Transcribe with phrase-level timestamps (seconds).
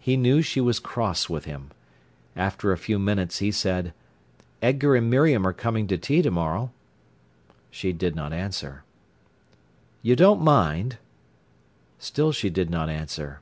[0.00, 1.72] He knew she was cross with him.
[2.34, 3.92] After a few minutes he said:
[4.62, 6.72] "Edgar and Miriam are coming to tea to morrow."
[7.70, 8.82] She did not answer.
[10.00, 10.96] "You don't mind?"
[11.98, 13.40] Still she did not answer.